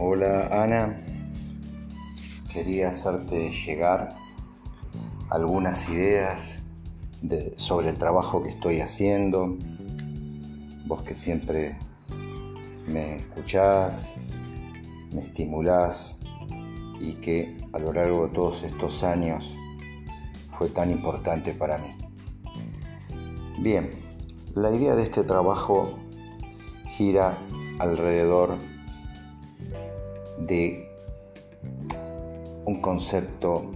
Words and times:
Hola 0.00 0.62
Ana, 0.62 0.96
quería 2.52 2.90
hacerte 2.90 3.50
llegar 3.50 4.14
algunas 5.28 5.88
ideas 5.88 6.60
sobre 7.56 7.88
el 7.88 7.98
trabajo 7.98 8.40
que 8.40 8.50
estoy 8.50 8.80
haciendo. 8.80 9.58
Vos 10.86 11.02
que 11.02 11.14
siempre 11.14 11.76
me 12.86 13.16
escuchás, 13.16 14.14
me 15.12 15.20
estimulás 15.22 16.20
y 17.00 17.14
que 17.14 17.56
a 17.72 17.80
lo 17.80 17.92
largo 17.92 18.28
de 18.28 18.34
todos 18.34 18.62
estos 18.62 19.02
años 19.02 19.52
fue 20.52 20.68
tan 20.68 20.92
importante 20.92 21.54
para 21.54 21.76
mí. 21.78 21.92
Bien, 23.58 23.90
la 24.54 24.70
idea 24.70 24.94
de 24.94 25.02
este 25.02 25.24
trabajo 25.24 25.98
gira 26.86 27.36
alrededor 27.80 28.77
de 30.46 30.88
un 32.64 32.80
concepto 32.80 33.70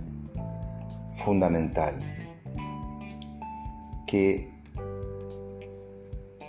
fundamental 1.12 1.94
que 4.06 4.52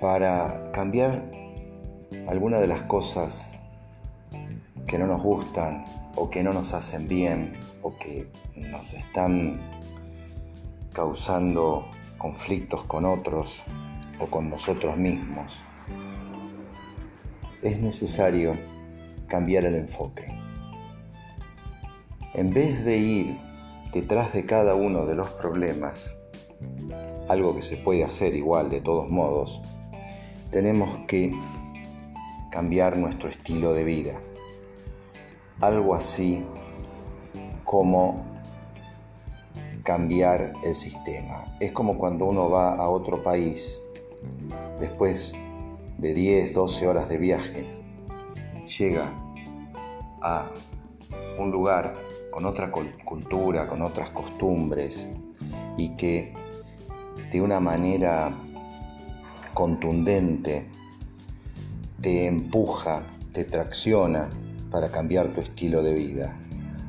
para 0.02 0.72
cambiar 0.72 1.24
alguna 2.28 2.60
de 2.60 2.68
las 2.68 2.82
cosas 2.84 3.58
que 4.86 4.98
no 4.98 5.08
nos 5.08 5.24
gustan 5.24 5.86
o 6.16 6.30
que 6.30 6.44
no 6.44 6.52
nos 6.52 6.74
hacen 6.74 7.08
bien 7.08 7.54
o 7.82 7.96
que 7.98 8.28
nos 8.56 8.94
están 8.94 9.60
causando 10.92 11.86
conflictos 12.18 12.84
con 12.84 13.06
otros 13.06 13.64
o 14.20 14.28
con 14.28 14.50
nosotros 14.50 14.98
mismos, 14.98 15.62
es 17.62 17.80
necesario 17.80 18.58
cambiar 19.34 19.66
el 19.66 19.74
enfoque. 19.74 20.26
En 22.36 22.54
vez 22.54 22.86
de 22.86 22.98
ir 22.98 23.40
detrás 23.92 24.32
de 24.32 24.46
cada 24.46 24.76
uno 24.76 25.08
de 25.08 25.16
los 25.16 25.28
problemas, 25.28 26.14
algo 27.28 27.56
que 27.56 27.64
se 27.64 27.78
puede 27.78 28.04
hacer 28.04 28.36
igual 28.36 28.70
de 28.70 28.80
todos 28.80 29.10
modos, 29.10 29.60
tenemos 30.52 31.00
que 31.08 31.34
cambiar 32.52 32.96
nuestro 32.96 33.28
estilo 33.28 33.74
de 33.74 33.84
vida. 33.84 34.22
Algo 35.62 35.96
así 35.96 36.46
como 37.64 38.24
cambiar 39.82 40.54
el 40.64 40.76
sistema. 40.76 41.46
Es 41.60 41.72
como 41.72 41.98
cuando 41.98 42.26
uno 42.26 42.52
va 42.52 42.76
a 42.76 42.88
otro 42.88 43.24
país 43.24 43.80
después 44.80 45.34
de 45.98 46.14
10, 46.14 46.54
12 46.54 46.88
horas 46.88 47.10
de 47.10 47.18
viaje, 47.18 47.66
llega 48.78 49.23
a 50.24 50.50
un 51.38 51.52
lugar 51.52 51.96
con 52.32 52.46
otra 52.46 52.72
cultura, 52.72 53.68
con 53.68 53.82
otras 53.82 54.10
costumbres 54.10 55.08
y 55.78 55.96
que 55.96 56.34
de 57.32 57.42
una 57.42 57.60
manera 57.60 58.32
contundente 59.54 60.68
te 62.02 62.26
empuja, 62.26 63.04
te 63.32 63.46
tracciona 63.46 64.30
para 64.72 64.90
cambiar 64.90 65.28
tu 65.28 65.42
estilo 65.42 65.84
de 65.84 65.94
vida. 65.94 66.36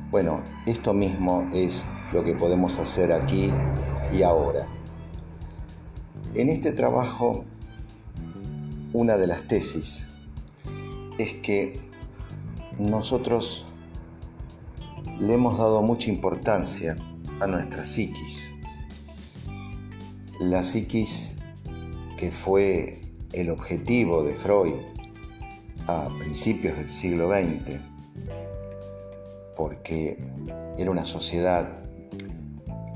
Bueno, 0.09 0.41
esto 0.65 0.93
mismo 0.93 1.47
es 1.53 1.85
lo 2.11 2.23
que 2.23 2.33
podemos 2.33 2.79
hacer 2.79 3.11
aquí 3.11 3.51
y 4.11 4.23
ahora. 4.23 4.65
En 6.33 6.49
este 6.49 6.71
trabajo 6.71 7.45
una 8.93 9.17
de 9.17 9.27
las 9.27 9.43
tesis 9.43 10.07
es 11.17 11.33
que 11.35 11.84
nosotros 12.79 13.65
le 15.19 15.33
hemos 15.33 15.57
dado 15.57 15.81
mucha 15.81 16.09
importancia 16.09 16.97
a 17.39 17.47
nuestra 17.47 17.85
psiquis. 17.85 18.51
La 20.39 20.63
psiquis 20.63 21.35
que 22.17 22.31
fue 22.31 23.01
el 23.33 23.49
objetivo 23.49 24.23
de 24.23 24.33
Freud 24.33 24.73
a 25.87 26.09
principios 26.17 26.77
del 26.77 26.89
siglo 26.89 27.29
XX, 27.29 27.79
porque 29.55 30.17
era 30.77 30.91
una 30.91 31.05
sociedad, 31.05 31.83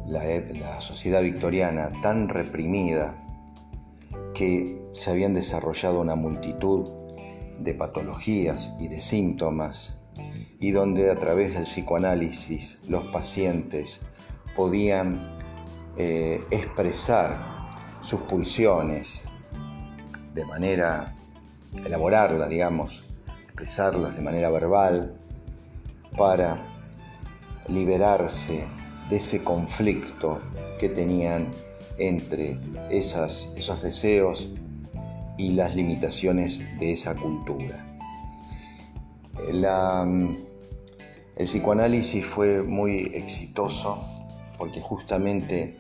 la, 0.08 0.24
la 0.26 0.82
sociedad 0.82 1.22
victoriana, 1.22 1.90
tan 2.02 2.28
reprimida, 2.30 3.16
que 4.34 4.82
se 4.94 5.12
habían 5.12 5.34
desarrollado 5.34 6.02
una 6.02 6.16
multitud 6.16 7.09
de 7.60 7.74
patologías 7.74 8.76
y 8.80 8.88
de 8.88 9.02
síntomas 9.02 9.96
y 10.60 10.72
donde 10.72 11.12
a 11.12 11.16
través 11.16 11.54
del 11.54 11.64
psicoanálisis 11.64 12.82
los 12.88 13.06
pacientes 13.08 14.02
podían 14.56 15.38
eh, 15.98 16.44
expresar 16.52 17.38
sus 18.02 18.22
pulsiones 18.22 19.28
de 20.34 20.46
manera, 20.46 21.16
elaborarla, 21.86 22.48
digamos, 22.48 23.06
expresarlas 23.46 24.16
de 24.16 24.22
manera 24.22 24.50
verbal 24.50 25.18
para 26.18 26.66
liberarse 27.68 28.66
de 29.10 29.16
ese 29.18 29.44
conflicto 29.44 30.42
que 30.80 30.90
tenían 30.90 31.48
entre 31.98 32.58
esos 32.90 33.82
deseos 33.82 34.50
y 35.40 35.54
las 35.54 35.74
limitaciones 35.74 36.62
de 36.78 36.92
esa 36.92 37.16
cultura. 37.16 37.86
el 39.48 41.46
psicoanálisis 41.46 42.26
fue 42.26 42.62
muy 42.62 43.12
exitoso 43.14 43.98
porque 44.58 44.82
justamente 44.82 45.78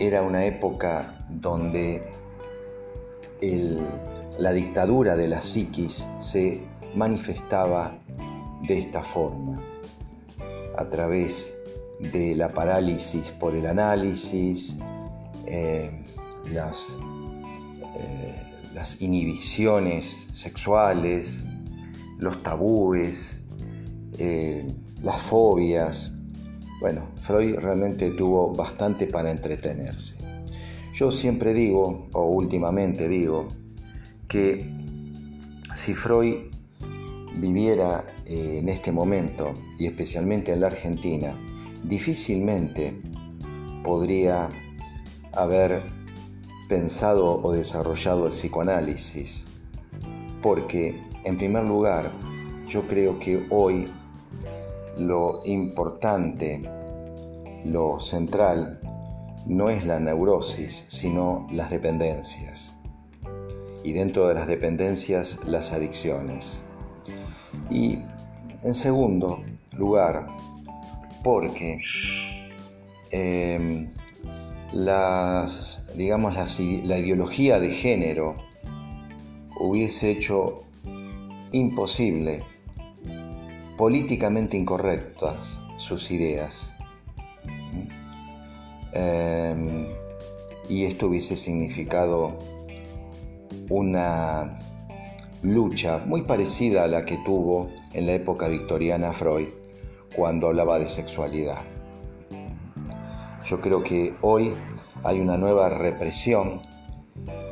era 0.00 0.22
una 0.22 0.44
época 0.44 1.14
donde 1.30 2.02
la 4.38 4.52
dictadura 4.52 5.14
de 5.14 5.28
la 5.28 5.40
psiquis 5.42 6.04
se 6.20 6.62
manifestaba 6.96 7.98
de 8.66 8.78
esta 8.78 9.02
forma, 9.02 9.60
a 10.76 10.88
través 10.88 11.56
de 12.00 12.34
la 12.34 12.48
parálisis 12.48 13.30
por 13.30 13.54
el 13.54 13.66
análisis, 13.66 14.76
eh, 15.46 15.90
las, 16.50 16.96
las 18.74 19.00
inhibiciones 19.02 20.26
sexuales, 20.34 21.44
los 22.18 22.42
tabúes, 22.42 23.42
eh, 24.18 24.66
las 25.02 25.20
fobias. 25.20 26.12
Bueno, 26.80 27.08
Freud 27.22 27.56
realmente 27.56 28.10
tuvo 28.10 28.54
bastante 28.54 29.06
para 29.06 29.30
entretenerse. 29.30 30.16
Yo 30.94 31.10
siempre 31.10 31.54
digo, 31.54 32.08
o 32.12 32.24
últimamente 32.26 33.08
digo, 33.08 33.48
que 34.28 34.70
si 35.74 35.94
Freud 35.94 36.52
viviera 37.36 38.04
en 38.26 38.68
este 38.68 38.92
momento, 38.92 39.54
y 39.78 39.86
especialmente 39.86 40.52
en 40.52 40.60
la 40.60 40.68
Argentina, 40.68 41.34
difícilmente 41.84 43.00
podría 43.82 44.48
haber 45.32 45.82
pensado 46.68 47.40
o 47.42 47.52
desarrollado 47.52 48.26
el 48.26 48.32
psicoanálisis, 48.32 49.44
porque 50.42 51.00
en 51.24 51.36
primer 51.36 51.64
lugar 51.64 52.10
yo 52.68 52.86
creo 52.88 53.18
que 53.18 53.46
hoy 53.50 53.86
lo 54.98 55.42
importante, 55.44 56.60
lo 57.64 58.00
central, 58.00 58.80
no 59.46 59.70
es 59.70 59.84
la 59.84 59.98
neurosis, 59.98 60.86
sino 60.88 61.46
las 61.50 61.70
dependencias. 61.70 62.72
Y 63.84 63.92
dentro 63.92 64.28
de 64.28 64.34
las 64.34 64.46
dependencias, 64.46 65.40
las 65.46 65.72
adicciones. 65.72 66.60
Y 67.70 67.98
en 68.62 68.74
segundo 68.74 69.42
lugar, 69.76 70.28
porque 71.24 71.80
eh, 73.10 73.88
las, 74.72 75.86
digamos, 75.96 76.34
la, 76.34 76.98
ideología 76.98 77.60
de 77.60 77.70
género 77.70 78.34
hubiese 79.58 80.10
hecho 80.10 80.64
imposible, 81.52 82.42
políticamente 83.76 84.56
incorrectas 84.56 85.58
sus 85.76 86.10
ideas. 86.10 86.72
Em, 88.92 89.86
y 90.68 90.84
esto 90.84 91.08
hubiese 91.08 91.36
significado 91.36 92.38
una 93.68 94.58
lucha 95.42 95.98
muy 95.98 96.22
parecida 96.22 96.84
a 96.84 96.88
la 96.88 97.04
que 97.04 97.18
tuvo 97.18 97.70
en 97.92 98.06
la 98.06 98.12
época 98.12 98.48
victoriana 98.48 99.12
Freud 99.12 99.48
cuando 100.14 100.48
hablaba 100.48 100.78
de 100.78 100.88
sexualidad. 100.88 101.71
Yo 103.46 103.60
creo 103.60 103.82
que 103.82 104.14
hoy 104.20 104.52
hay 105.02 105.20
una 105.20 105.36
nueva 105.36 105.68
represión, 105.68 106.60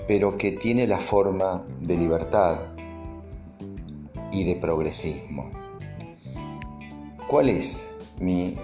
pero 0.06 0.38
que 0.38 0.52
tiene 0.52 0.86
la 0.86 0.98
forma 0.98 1.64
de 1.80 1.96
libertad 1.96 2.58
y 4.30 4.44
de 4.44 4.56
progresismo. 4.56 5.50
¿Cuál 7.26 7.48
es 7.48 7.88
mi 8.20 8.56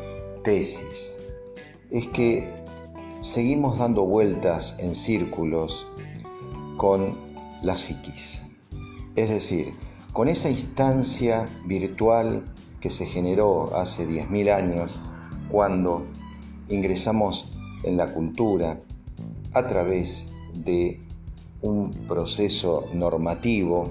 tesis? 0.45 1.15
Es 1.91 2.07
que 2.09 2.49
seguimos 3.23 3.79
dando 3.79 4.05
vueltas 4.05 4.79
en 4.79 4.95
círculos 4.95 5.87
con 6.77 7.17
la 7.63 7.75
psiquis. 7.75 8.45
Es 9.17 9.31
decir, 9.31 9.75
con 10.13 10.29
esa 10.29 10.49
instancia 10.49 11.47
virtual 11.65 12.45
que 12.81 12.91
se 12.91 13.07
generó 13.07 13.75
hace 13.77 14.07
10.000 14.07 14.55
años 14.55 15.01
cuando 15.51 16.07
ingresamos 16.69 17.51
en 17.85 17.97
la 17.97 18.13
cultura 18.13 18.81
a 19.53 19.67
través 19.67 20.29
de 20.55 21.01
un 21.63 21.91
proceso 22.07 22.87
normativo 22.93 23.89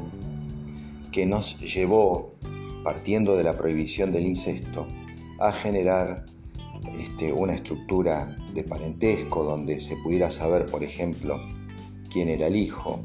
que 1.11 1.25
nos 1.25 1.57
llevó, 1.59 2.33
partiendo 2.83 3.35
de 3.35 3.43
la 3.43 3.57
prohibición 3.57 4.11
del 4.11 4.27
incesto, 4.27 4.85
a 5.39 5.51
generar 5.51 6.25
este, 6.99 7.33
una 7.33 7.55
estructura 7.55 8.35
de 8.53 8.63
parentesco 8.63 9.43
donde 9.43 9.79
se 9.79 9.95
pudiera 9.97 10.29
saber, 10.29 10.65
por 10.65 10.83
ejemplo, 10.83 11.39
quién 12.11 12.29
era 12.29 12.47
el 12.47 12.55
hijo, 12.55 13.01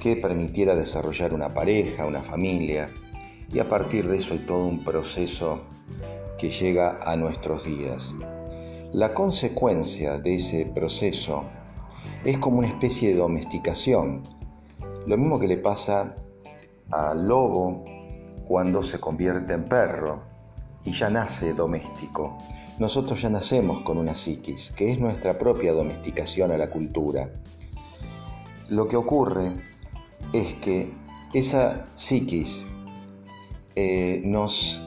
que 0.00 0.16
permitiera 0.16 0.74
desarrollar 0.74 1.34
una 1.34 1.52
pareja, 1.52 2.06
una 2.06 2.22
familia, 2.22 2.90
y 3.52 3.58
a 3.58 3.68
partir 3.68 4.08
de 4.08 4.16
eso 4.16 4.34
hay 4.34 4.40
todo 4.40 4.64
un 4.64 4.84
proceso 4.84 5.62
que 6.38 6.50
llega 6.50 7.00
a 7.04 7.16
nuestros 7.16 7.64
días. 7.64 8.14
La 8.92 9.14
consecuencia 9.14 10.18
de 10.18 10.34
ese 10.34 10.66
proceso 10.66 11.44
es 12.24 12.38
como 12.38 12.58
una 12.58 12.66
especie 12.66 13.10
de 13.10 13.14
domesticación, 13.14 14.22
lo 15.06 15.16
mismo 15.16 15.38
que 15.38 15.46
le 15.46 15.58
pasa 15.58 16.16
al 16.90 17.28
lobo 17.28 17.84
cuando 18.48 18.82
se 18.82 18.98
convierte 18.98 19.52
en 19.52 19.68
perro 19.68 20.22
y 20.84 20.92
ya 20.92 21.08
nace 21.08 21.54
doméstico. 21.54 22.36
Nosotros 22.80 23.22
ya 23.22 23.30
nacemos 23.30 23.82
con 23.82 23.96
una 23.96 24.16
psiquis, 24.16 24.72
que 24.72 24.90
es 24.90 24.98
nuestra 24.98 25.38
propia 25.38 25.72
domesticación 25.72 26.50
a 26.50 26.58
la 26.58 26.68
cultura. 26.68 27.30
Lo 28.70 28.88
que 28.88 28.96
ocurre 28.96 29.52
es 30.32 30.54
que 30.54 30.92
esa 31.32 31.86
psiquis 31.94 32.64
eh, 33.76 34.20
nos 34.24 34.82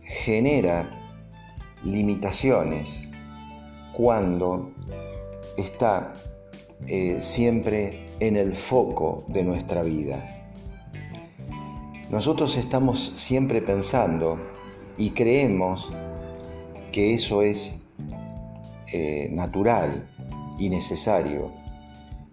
genera 0.00 0.95
limitaciones 1.84 3.08
cuando 3.92 4.72
está 5.56 6.12
eh, 6.86 7.18
siempre 7.20 8.08
en 8.20 8.36
el 8.36 8.54
foco 8.54 9.24
de 9.28 9.44
nuestra 9.44 9.82
vida. 9.82 10.32
Nosotros 12.10 12.56
estamos 12.56 13.12
siempre 13.16 13.62
pensando 13.62 14.38
y 14.96 15.10
creemos 15.10 15.92
que 16.92 17.14
eso 17.14 17.42
es 17.42 17.82
eh, 18.92 19.28
natural 19.32 20.08
y 20.58 20.68
necesario, 20.68 21.52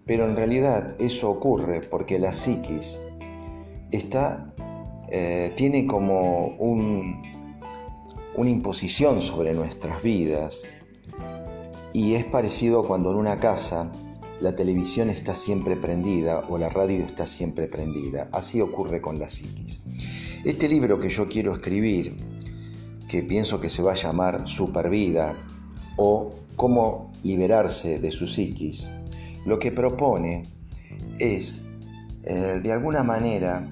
pero 0.06 0.28
en 0.28 0.36
realidad 0.36 0.94
eso 1.00 1.30
ocurre 1.30 1.80
porque 1.80 2.18
la 2.18 2.32
psiquis 2.32 3.00
está, 3.90 4.54
eh, 5.10 5.52
tiene 5.56 5.86
como 5.86 6.48
un, 6.58 7.22
una 8.36 8.50
imposición 8.50 9.22
sobre 9.22 9.54
nuestras 9.54 10.02
vidas 10.02 10.62
y 11.92 12.14
es 12.14 12.24
parecido 12.24 12.82
cuando 12.82 13.10
en 13.12 13.16
una 13.16 13.38
casa 13.38 13.90
la 14.40 14.54
televisión 14.56 15.10
está 15.10 15.34
siempre 15.34 15.76
prendida 15.76 16.44
o 16.48 16.58
la 16.58 16.68
radio 16.68 17.04
está 17.04 17.26
siempre 17.26 17.68
prendida. 17.68 18.28
Así 18.32 18.60
ocurre 18.60 19.00
con 19.00 19.18
la 19.18 19.28
psiquis. 19.28 19.80
Este 20.44 20.68
libro 20.68 20.98
que 20.98 21.08
yo 21.08 21.28
quiero 21.28 21.52
escribir, 21.52 22.16
que 23.08 23.22
pienso 23.22 23.60
que 23.60 23.68
se 23.68 23.82
va 23.82 23.92
a 23.92 23.94
llamar 23.94 24.48
Supervida 24.48 25.34
o 25.96 26.34
Cómo 26.56 27.12
liberarse 27.22 27.98
de 27.98 28.10
su 28.10 28.26
psiquis, 28.26 28.88
lo 29.44 29.58
que 29.58 29.72
propone 29.72 30.44
es, 31.18 31.64
eh, 32.24 32.60
de 32.62 32.72
alguna 32.72 33.02
manera, 33.02 33.68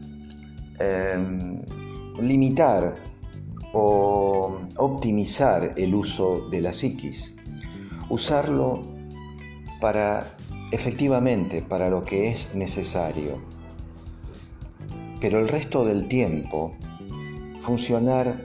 em, 0.78 1.62
limitar 2.20 3.11
o 3.72 4.58
optimizar 4.76 5.72
el 5.76 5.94
uso 5.94 6.48
de 6.50 6.60
la 6.60 6.72
psiquis, 6.72 7.36
usarlo 8.08 8.82
para 9.80 10.36
efectivamente 10.70 11.62
para 11.62 11.90
lo 11.90 12.02
que 12.02 12.30
es 12.30 12.54
necesario, 12.54 13.38
pero 15.20 15.38
el 15.38 15.48
resto 15.48 15.84
del 15.84 16.08
tiempo 16.08 16.72
funcionar 17.60 18.44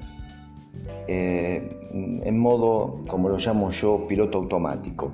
eh, 1.08 1.78
en 1.92 2.38
modo, 2.38 3.02
como 3.08 3.30
lo 3.30 3.38
llamo 3.38 3.70
yo, 3.70 4.08
piloto 4.08 4.38
automático, 4.38 5.14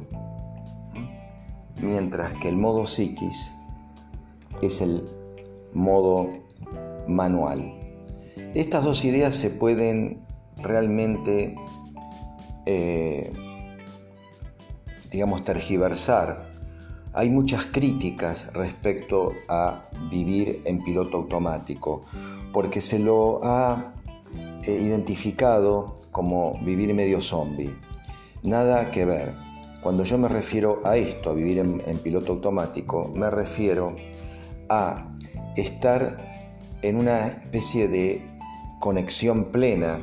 mientras 1.81 2.33
que 2.35 2.49
el 2.49 2.57
modo 2.57 2.87
psiquis 2.87 3.53
es 4.61 4.81
el 4.81 5.03
modo 5.73 6.29
manual. 7.07 7.82
Estas 8.53 8.83
dos 8.83 9.03
ideas 9.03 9.33
se 9.33 9.49
pueden 9.49 10.21
realmente, 10.57 11.55
eh, 12.67 13.31
digamos, 15.11 15.43
tergiversar. 15.43 16.49
Hay 17.13 17.31
muchas 17.31 17.65
críticas 17.65 18.53
respecto 18.53 19.33
a 19.49 19.89
vivir 20.11 20.61
en 20.65 20.83
piloto 20.83 21.17
automático, 21.17 22.05
porque 22.51 22.79
se 22.79 22.99
lo 22.99 23.43
ha 23.43 23.95
eh, 24.67 24.71
identificado 24.71 25.95
como 26.11 26.59
vivir 26.63 26.93
medio 26.93 27.21
zombie. 27.21 27.73
Nada 28.43 28.91
que 28.91 29.05
ver. 29.05 29.33
Cuando 29.81 30.03
yo 30.03 30.19
me 30.19 30.27
refiero 30.27 30.79
a 30.85 30.95
esto, 30.95 31.31
a 31.31 31.33
vivir 31.33 31.57
en 31.57 31.97
piloto 32.03 32.33
automático, 32.33 33.11
me 33.15 33.31
refiero 33.31 33.95
a 34.69 35.09
estar 35.57 36.33
en 36.83 36.97
una 36.97 37.27
especie 37.27 37.87
de 37.87 38.32
conexión 38.83 39.45
plena 39.45 39.97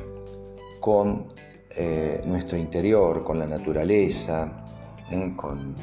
con 0.80 1.26
eh, 1.76 2.22
nuestro 2.24 2.56
interior, 2.56 3.22
con 3.22 3.38
la 3.38 3.46
naturaleza, 3.46 4.64
eh, 5.10 5.34
con, 5.36 5.74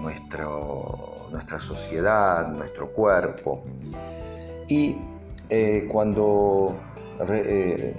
nuestra 0.00 1.60
sociedad, 1.60 2.50
nuestro 2.52 2.90
cuerpo. 2.90 3.64
Y 4.66 4.96
eh, 5.50 5.86
cuando 5.92 6.74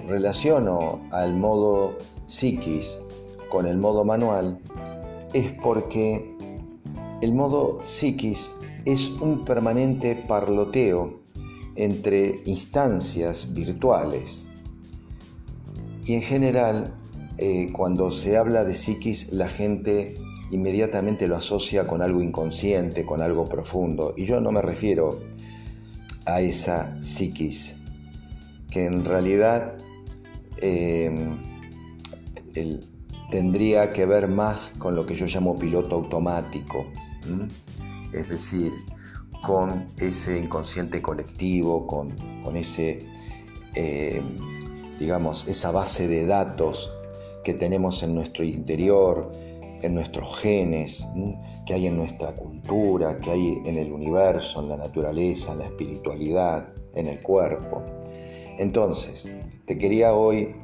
relaciono 0.08 1.02
al 1.12 1.36
modo 1.36 1.96
psiquis 2.26 2.98
con 3.48 3.66
el 3.66 3.78
modo 3.78 4.04
manual, 4.04 4.58
es 5.32 5.52
porque 5.62 6.36
el 7.20 7.32
modo 7.34 7.78
psiquis 7.80 8.52
es 8.84 9.10
un 9.10 9.44
permanente 9.44 10.16
parloteo 10.26 11.21
entre 11.76 12.42
instancias 12.44 13.54
virtuales. 13.54 14.44
Y 16.04 16.14
en 16.14 16.22
general, 16.22 16.94
eh, 17.38 17.70
cuando 17.72 18.10
se 18.10 18.36
habla 18.36 18.64
de 18.64 18.74
psiquis, 18.74 19.32
la 19.32 19.48
gente 19.48 20.14
inmediatamente 20.50 21.26
lo 21.26 21.36
asocia 21.36 21.86
con 21.86 22.02
algo 22.02 22.22
inconsciente, 22.22 23.06
con 23.06 23.22
algo 23.22 23.46
profundo. 23.46 24.14
Y 24.16 24.26
yo 24.26 24.40
no 24.40 24.52
me 24.52 24.62
refiero 24.62 25.20
a 26.26 26.40
esa 26.40 27.00
psiquis, 27.00 27.76
que 28.70 28.84
en 28.84 29.04
realidad 29.04 29.74
em, 30.60 31.38
tendría 33.30 33.90
que 33.92 34.04
ver 34.06 34.28
más 34.28 34.72
con 34.78 34.94
lo 34.94 35.06
que 35.06 35.14
yo 35.14 35.26
llamo 35.26 35.56
piloto 35.56 35.96
automático. 35.96 36.86
Es 38.12 38.28
decir, 38.28 38.72
con 39.44 39.88
ese 39.98 40.38
inconsciente 40.38 41.02
colectivo, 41.02 41.86
con, 41.86 42.56
ese, 42.56 43.06
eh, 43.74 44.22
digamos, 44.98 45.48
esa 45.48 45.72
base 45.72 46.06
de 46.08 46.26
datos 46.26 46.92
que 47.44 47.54
tenemos 47.54 48.02
en 48.02 48.14
nuestro 48.14 48.44
interior, 48.44 49.32
en 49.82 49.94
nuestros 49.94 50.38
genes, 50.38 51.04
que 51.66 51.74
hay 51.74 51.88
en 51.88 51.96
nuestra 51.96 52.34
cultura, 52.34 53.18
que 53.18 53.30
hay 53.32 53.62
en 53.64 53.76
el 53.76 53.92
universo, 53.92 54.60
en 54.60 54.68
la 54.68 54.76
naturaleza, 54.76 55.52
en 55.52 55.58
la 55.58 55.64
espiritualidad, 55.66 56.68
en 56.94 57.08
el 57.08 57.20
cuerpo. 57.20 57.82
Entonces, 58.58 59.30
te 59.64 59.76
quería 59.76 60.14
hoy 60.14 60.54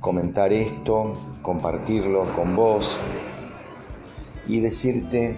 comentar 0.00 0.52
esto, 0.52 1.12
compartirlo 1.42 2.24
con 2.34 2.56
vos 2.56 2.96
y 4.48 4.58
decirte 4.58 5.36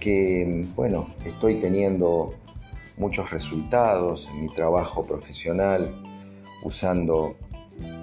que, 0.00 0.66
bueno, 0.74 1.08
estoy 1.24 1.60
teniendo 1.60 2.34
muchos 2.96 3.30
resultados 3.30 4.28
en 4.32 4.42
mi 4.42 4.48
trabajo 4.52 5.04
profesional 5.06 6.00
usando 6.64 7.36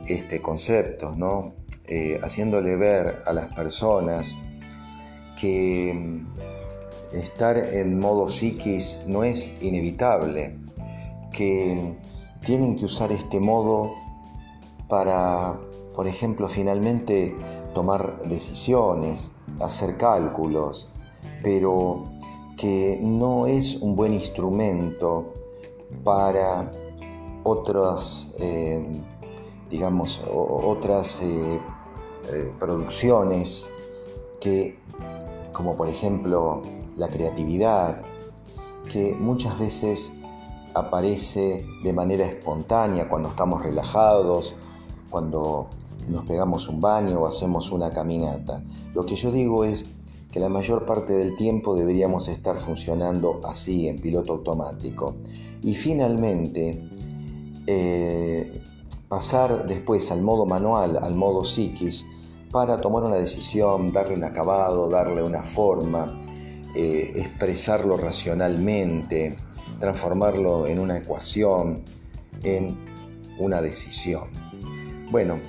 este 0.08 0.42
concepto, 0.42 1.14
¿no? 1.16 1.54
Eh, 1.88 2.20
haciéndole 2.22 2.76
ver 2.76 3.16
a 3.26 3.34
las 3.34 3.48
personas 3.54 4.38
que 5.40 5.94
mm, 5.94 7.16
estar 7.16 7.58
en 7.58 8.00
modo 8.00 8.28
psiquis 8.28 9.04
no 9.08 9.24
es 9.24 9.62
inevitable, 9.62 10.58
que 11.32 11.96
tienen 12.44 12.76
que 12.76 12.86
usar 12.86 13.12
este 13.12 13.40
modo 13.40 13.94
para, 14.88 15.60
por 15.94 16.08
ejemplo, 16.08 16.48
finalmente 16.48 17.36
tomar 17.74 18.20
decisiones, 18.28 19.32
hacer 19.60 19.98
cálculos, 19.98 20.90
pero 21.48 22.04
que 22.58 23.00
no 23.02 23.48
es 23.48 23.78
un 23.82 23.96
buen 23.96 24.14
instrumento 24.14 25.32
para 26.04 26.70
otras, 27.44 28.36
eh, 28.38 28.86
digamos, 29.70 30.22
otras 30.30 31.22
eh, 31.22 31.58
eh, 32.34 32.52
producciones 32.60 33.70
que, 34.42 34.78
como 35.54 35.78
por 35.78 35.88
ejemplo 35.88 36.64
la 36.98 37.08
creatividad, 37.08 38.04
que 38.92 39.16
muchas 39.16 39.58
veces 39.58 40.20
aparece 40.74 41.66
de 41.82 41.94
manera 41.94 42.26
espontánea 42.26 43.08
cuando 43.08 43.30
estamos 43.30 43.64
relajados, 43.64 44.54
cuando 45.10 45.68
nos 46.10 46.26
pegamos 46.26 46.68
un 46.68 46.82
baño 46.82 47.22
o 47.22 47.26
hacemos 47.26 47.72
una 47.72 47.94
caminata. 47.94 48.62
Lo 48.94 49.06
que 49.06 49.16
yo 49.16 49.32
digo 49.32 49.64
es 49.64 49.97
que 50.38 50.42
la 50.42 50.50
mayor 50.50 50.86
parte 50.86 51.14
del 51.14 51.36
tiempo 51.36 51.76
deberíamos 51.76 52.28
estar 52.28 52.58
funcionando 52.58 53.42
así, 53.44 53.88
en 53.88 54.00
piloto 54.00 54.34
automático. 54.34 55.16
Y 55.64 55.74
finalmente, 55.74 56.80
eh, 57.66 58.62
pasar 59.10 59.66
después 59.66 60.12
al 60.12 60.22
modo 60.22 60.46
manual, 60.46 61.00
al 61.02 61.16
modo 61.16 61.44
psiquis, 61.44 62.06
para 62.52 62.80
tomar 62.80 63.04
una 63.04 63.16
decisión, 63.16 63.92
darle 63.92 64.14
un 64.14 64.26
acabado, 64.26 64.88
darle 64.88 65.24
una 65.24 65.42
forma, 65.44 66.22
eh, 66.76 67.14
expresarlo 67.16 67.98
racionalmente, 67.98 69.38
transformarlo 69.80 70.68
en 70.68 70.78
una 70.78 70.98
ecuación, 70.98 71.82
en 72.44 72.78
una 73.40 73.60
decisión. 73.60 74.30
Bueno, 75.10 75.40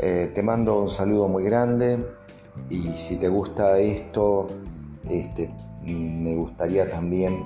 eh, 0.00 0.32
te 0.34 0.42
mando 0.42 0.82
un 0.82 0.88
saludo 0.88 1.28
muy 1.28 1.44
grande 1.44 2.17
y 2.70 2.94
si 2.94 3.16
te 3.16 3.28
gusta 3.28 3.78
esto, 3.78 4.46
este, 5.08 5.50
me 5.82 6.34
gustaría 6.34 6.88
también 6.88 7.44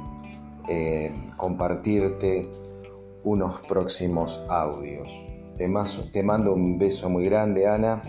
eh, 0.68 1.12
compartirte 1.36 2.48
unos 3.24 3.60
próximos 3.60 4.44
audios. 4.48 5.12
Te, 5.56 5.70
te 6.12 6.22
mando 6.22 6.54
un 6.54 6.78
beso 6.78 7.08
muy 7.08 7.26
grande, 7.26 7.66
Ana, 7.66 8.02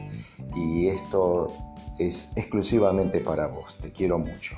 y 0.56 0.88
esto 0.88 1.52
es 2.00 2.32
exclusivamente 2.36 3.20
para 3.20 3.48
vos. 3.48 3.78
Te 3.82 3.92
quiero 3.92 4.18
mucho. 4.18 4.56